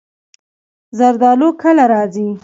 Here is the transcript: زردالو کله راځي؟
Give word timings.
زردالو 0.97 1.49
کله 1.61 1.85
راځي؟ 1.91 2.27